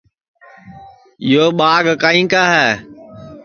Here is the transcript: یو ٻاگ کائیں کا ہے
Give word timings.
یو 1.31 1.45
ٻاگ 1.59 1.85
کائیں 2.01 2.25
کا 2.31 2.43
ہے 2.53 2.69